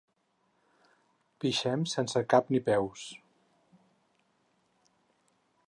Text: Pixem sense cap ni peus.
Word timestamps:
Pixem 1.43 1.83
sense 1.91 2.23
cap 2.33 2.49
ni 2.55 2.61
peus. 2.71 3.05